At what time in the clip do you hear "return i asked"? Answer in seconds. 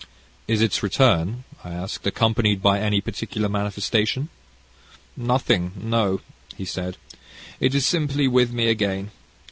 0.81-2.07